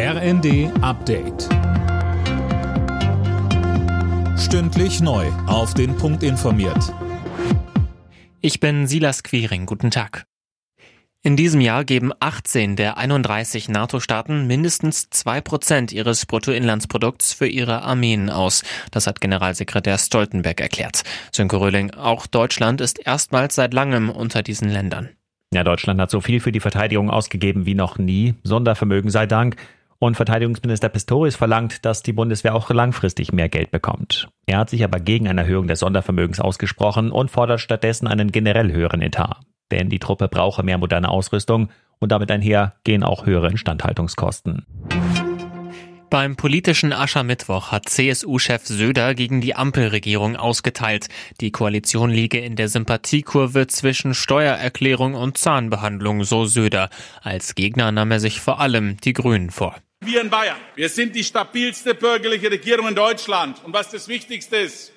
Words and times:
RND 0.00 0.70
Update. 0.80 1.48
Stündlich 4.38 5.00
neu. 5.00 5.26
Auf 5.48 5.74
den 5.74 5.96
Punkt 5.96 6.22
informiert. 6.22 6.94
Ich 8.40 8.60
bin 8.60 8.86
Silas 8.86 9.24
Quiring. 9.24 9.66
Guten 9.66 9.90
Tag. 9.90 10.22
In 11.24 11.34
diesem 11.34 11.60
Jahr 11.60 11.84
geben 11.84 12.12
18 12.20 12.76
der 12.76 12.96
31 12.96 13.68
NATO-Staaten 13.68 14.46
mindestens 14.46 15.08
2% 15.10 15.92
ihres 15.92 16.26
Bruttoinlandsprodukts 16.26 17.32
für 17.32 17.48
ihre 17.48 17.82
Armeen 17.82 18.30
aus. 18.30 18.62
Das 18.92 19.08
hat 19.08 19.20
Generalsekretär 19.20 19.98
Stoltenberg 19.98 20.60
erklärt. 20.60 21.02
Sönke 21.32 21.56
Röhling, 21.60 21.90
auch 21.90 22.28
Deutschland 22.28 22.80
ist 22.80 23.04
erstmals 23.04 23.56
seit 23.56 23.74
langem 23.74 24.10
unter 24.10 24.44
diesen 24.44 24.68
Ländern. 24.68 25.08
Ja, 25.52 25.64
Deutschland 25.64 25.98
hat 26.00 26.10
so 26.10 26.20
viel 26.20 26.40
für 26.40 26.52
die 26.52 26.60
Verteidigung 26.60 27.10
ausgegeben 27.10 27.64
wie 27.66 27.74
noch 27.74 27.98
nie. 27.98 28.34
Sondervermögen 28.44 29.10
sei 29.10 29.26
Dank. 29.26 29.56
Und 30.00 30.14
Verteidigungsminister 30.14 30.88
Pistorius 30.88 31.34
verlangt, 31.34 31.84
dass 31.84 32.02
die 32.02 32.12
Bundeswehr 32.12 32.54
auch 32.54 32.70
langfristig 32.70 33.32
mehr 33.32 33.48
Geld 33.48 33.72
bekommt. 33.72 34.28
Er 34.46 34.58
hat 34.58 34.70
sich 34.70 34.84
aber 34.84 35.00
gegen 35.00 35.26
eine 35.26 35.40
Erhöhung 35.40 35.66
des 35.66 35.80
Sondervermögens 35.80 36.38
ausgesprochen 36.38 37.10
und 37.10 37.30
fordert 37.30 37.60
stattdessen 37.60 38.06
einen 38.06 38.30
generell 38.30 38.72
höheren 38.72 39.02
Etat. 39.02 39.40
Denn 39.72 39.88
die 39.88 39.98
Truppe 39.98 40.28
brauche 40.28 40.62
mehr 40.62 40.78
moderne 40.78 41.08
Ausrüstung 41.08 41.70
und 41.98 42.12
damit 42.12 42.30
einher 42.30 42.76
gehen 42.84 43.02
auch 43.02 43.26
höhere 43.26 43.50
Instandhaltungskosten. 43.50 44.64
Beim 46.10 46.36
politischen 46.36 46.94
Aschermittwoch 46.94 47.70
hat 47.70 47.88
CSU-Chef 47.90 48.64
Söder 48.66 49.14
gegen 49.14 49.42
die 49.42 49.54
Ampelregierung 49.54 50.36
ausgeteilt. 50.36 51.08
Die 51.42 51.50
Koalition 51.50 52.08
liege 52.08 52.38
in 52.38 52.56
der 52.56 52.68
Sympathiekurve 52.68 53.66
zwischen 53.66 54.14
Steuererklärung 54.14 55.14
und 55.14 55.36
Zahnbehandlung, 55.36 56.24
so 56.24 56.46
Söder. 56.46 56.88
Als 57.20 57.54
Gegner 57.54 57.92
nahm 57.92 58.10
er 58.10 58.20
sich 58.20 58.40
vor 58.40 58.58
allem 58.58 58.96
die 58.98 59.12
Grünen 59.12 59.50
vor. 59.50 59.76
Wir 60.00 60.20
in 60.20 60.30
Bayern, 60.30 60.56
wir 60.74 60.88
sind 60.88 61.14
die 61.14 61.24
stabilste 61.24 61.94
bürgerliche 61.94 62.50
Regierung 62.50 62.88
in 62.88 62.94
Deutschland. 62.94 63.62
Und 63.64 63.72
was 63.72 63.90
das 63.90 64.08
Wichtigste 64.08 64.56
ist, 64.56 64.92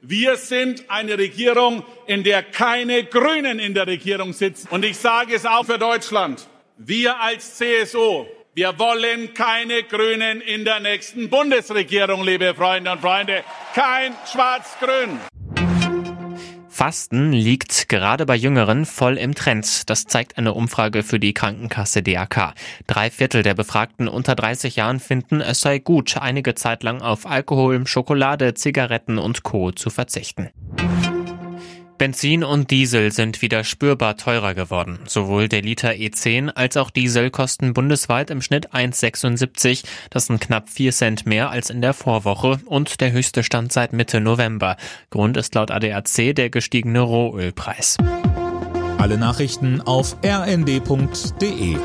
wir 0.00 0.36
sind 0.36 0.90
eine 0.90 1.16
Regierung, 1.16 1.84
in 2.06 2.22
der 2.22 2.42
keine 2.42 3.04
Grünen 3.04 3.58
in 3.58 3.74
der 3.74 3.86
Regierung 3.86 4.32
sitzen. 4.32 4.68
Und 4.70 4.84
ich 4.84 4.98
sage 4.98 5.34
es 5.34 5.46
auch 5.46 5.64
für 5.64 5.78
Deutschland. 5.78 6.46
Wir 6.76 7.20
als 7.20 7.56
CSU 7.56 8.26
wir 8.54 8.78
wollen 8.78 9.32
keine 9.32 9.82
Grünen 9.84 10.42
in 10.42 10.66
der 10.66 10.78
nächsten 10.78 11.30
Bundesregierung, 11.30 12.22
liebe 12.22 12.54
Freunde 12.54 12.92
und 12.92 13.00
Freunde. 13.00 13.44
Kein 13.74 14.14
Schwarz-Grün. 14.30 15.18
Fasten 16.82 17.30
liegt 17.30 17.88
gerade 17.88 18.26
bei 18.26 18.34
Jüngeren 18.34 18.86
voll 18.86 19.16
im 19.16 19.36
Trend. 19.36 19.88
Das 19.88 20.06
zeigt 20.06 20.36
eine 20.36 20.52
Umfrage 20.52 21.04
für 21.04 21.20
die 21.20 21.32
Krankenkasse 21.32 22.02
DAK. 22.02 22.54
Drei 22.88 23.08
Viertel 23.08 23.44
der 23.44 23.54
Befragten 23.54 24.08
unter 24.08 24.34
30 24.34 24.74
Jahren 24.74 24.98
finden, 24.98 25.40
es 25.40 25.60
sei 25.60 25.78
gut, 25.78 26.16
einige 26.16 26.56
Zeit 26.56 26.82
lang 26.82 27.00
auf 27.00 27.24
Alkohol, 27.24 27.86
Schokolade, 27.86 28.54
Zigaretten 28.54 29.18
und 29.18 29.44
Co. 29.44 29.70
zu 29.70 29.90
verzichten. 29.90 30.50
Benzin 32.02 32.42
und 32.42 32.72
Diesel 32.72 33.12
sind 33.12 33.42
wieder 33.42 33.62
spürbar 33.62 34.16
teurer 34.16 34.54
geworden. 34.54 34.98
Sowohl 35.06 35.46
der 35.46 35.62
Liter 35.62 35.90
E10 35.90 36.48
als 36.48 36.76
auch 36.76 36.90
Diesel 36.90 37.30
kosten 37.30 37.74
bundesweit 37.74 38.30
im 38.30 38.42
Schnitt 38.42 38.74
1,76. 38.74 39.84
Das 40.10 40.26
sind 40.26 40.40
knapp 40.40 40.68
4 40.68 40.90
Cent 40.90 41.26
mehr 41.26 41.50
als 41.50 41.70
in 41.70 41.80
der 41.80 41.94
Vorwoche 41.94 42.58
und 42.64 43.00
der 43.00 43.12
höchste 43.12 43.44
Stand 43.44 43.72
seit 43.72 43.92
Mitte 43.92 44.20
November. 44.20 44.76
Grund 45.10 45.36
ist 45.36 45.54
laut 45.54 45.70
ADAC 45.70 46.34
der 46.34 46.50
gestiegene 46.50 46.98
Rohölpreis. 46.98 47.98
Alle 48.98 49.16
Nachrichten 49.16 49.80
auf 49.80 50.16
rnd.de 50.24 51.76